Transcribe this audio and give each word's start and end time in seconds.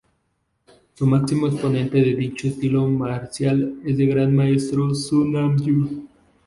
El 0.99 1.05
máximo 1.05 1.45
exponente 1.45 1.99
de 1.99 2.15
dicho 2.15 2.47
estilo 2.47 2.87
marcial 2.87 3.81
es 3.85 3.99
el 3.99 4.07
gran 4.09 4.35
maestro 4.35 4.95
Soo 4.95 5.25
Nam 5.29 5.61
Yoo. 5.63 6.07